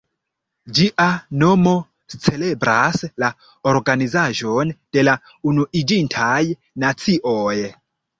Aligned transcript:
Ĝia 0.77 1.03
nomo 1.41 1.73
celebras 2.13 3.01
la 3.23 3.29
organizaĵon 3.73 4.71
de 4.97 5.05
la 5.05 5.15
Unuiĝintaj 5.53 6.41
Nacioj. 6.87 7.59